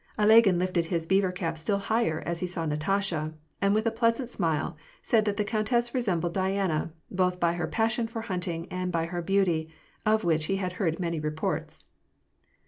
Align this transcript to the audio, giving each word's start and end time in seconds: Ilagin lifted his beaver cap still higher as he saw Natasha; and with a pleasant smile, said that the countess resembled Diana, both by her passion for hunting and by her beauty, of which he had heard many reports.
Ilagin 0.17 0.57
lifted 0.57 0.85
his 0.85 1.05
beaver 1.05 1.31
cap 1.31 1.59
still 1.59 1.77
higher 1.77 2.23
as 2.25 2.39
he 2.39 2.47
saw 2.47 2.65
Natasha; 2.65 3.35
and 3.61 3.75
with 3.75 3.85
a 3.85 3.91
pleasant 3.91 4.29
smile, 4.29 4.75
said 5.03 5.25
that 5.25 5.37
the 5.37 5.43
countess 5.45 5.93
resembled 5.93 6.33
Diana, 6.33 6.91
both 7.11 7.39
by 7.39 7.53
her 7.53 7.67
passion 7.67 8.07
for 8.07 8.21
hunting 8.23 8.67
and 8.71 8.91
by 8.91 9.05
her 9.05 9.21
beauty, 9.21 9.69
of 10.03 10.23
which 10.23 10.45
he 10.45 10.55
had 10.55 10.73
heard 10.81 10.99
many 10.99 11.19
reports. 11.19 11.85